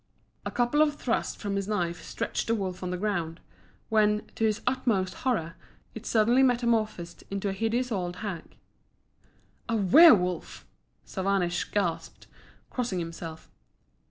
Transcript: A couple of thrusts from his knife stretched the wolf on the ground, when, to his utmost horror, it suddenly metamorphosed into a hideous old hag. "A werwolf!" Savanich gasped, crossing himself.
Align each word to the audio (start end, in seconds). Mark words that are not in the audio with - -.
A 0.47 0.49
couple 0.49 0.81
of 0.81 0.95
thrusts 0.95 1.35
from 1.35 1.55
his 1.55 1.67
knife 1.67 2.01
stretched 2.03 2.47
the 2.47 2.55
wolf 2.55 2.81
on 2.81 2.89
the 2.89 2.97
ground, 2.97 3.39
when, 3.89 4.25
to 4.33 4.45
his 4.45 4.59
utmost 4.65 5.13
horror, 5.13 5.53
it 5.93 6.07
suddenly 6.07 6.41
metamorphosed 6.41 7.23
into 7.29 7.49
a 7.49 7.53
hideous 7.53 7.91
old 7.91 8.15
hag. 8.25 8.57
"A 9.69 9.77
werwolf!" 9.77 10.65
Savanich 11.05 11.71
gasped, 11.71 12.25
crossing 12.71 12.97
himself. 12.97 13.51